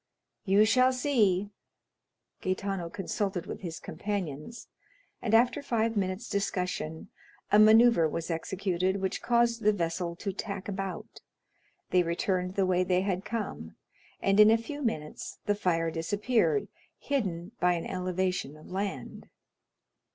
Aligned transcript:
"You 0.45 0.65
shall 0.65 0.91
see." 0.91 1.51
Gaetano 2.41 2.89
consulted 2.89 3.45
with 3.45 3.59
his 3.61 3.79
companions, 3.79 4.67
and 5.21 5.35
after 5.35 5.61
five 5.61 5.95
minutes' 5.95 6.27
discussion 6.27 7.11
a 7.51 7.59
manœuvre 7.59 8.09
was 8.09 8.31
executed 8.31 8.99
which 8.99 9.21
caused 9.21 9.61
the 9.61 9.71
vessel 9.71 10.15
to 10.15 10.33
tack 10.33 10.67
about, 10.67 11.21
they 11.91 12.01
returned 12.01 12.55
the 12.55 12.65
way 12.65 12.83
they 12.83 13.01
had 13.01 13.23
come, 13.25 13.75
and 14.23 14.39
in 14.39 14.49
a 14.49 14.57
few 14.57 14.81
minutes 14.81 15.37
the 15.45 15.53
fire 15.53 15.91
disappeared, 15.91 16.67
hidden 16.97 17.51
by 17.59 17.73
an 17.73 17.85
elevation 17.85 18.57
of 18.57 18.65
the 18.69 18.73
land. 18.73 19.29